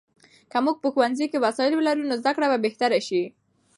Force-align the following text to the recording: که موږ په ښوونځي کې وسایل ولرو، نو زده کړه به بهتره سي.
که 0.51 0.57
موږ 0.65 0.77
په 0.83 0.87
ښوونځي 0.93 1.25
کې 1.31 1.43
وسایل 1.45 1.73
ولرو، 1.75 2.07
نو 2.09 2.13
زده 2.21 2.31
کړه 2.35 2.47
به 2.51 2.57
بهتره 2.65 2.99
سي. 3.07 3.23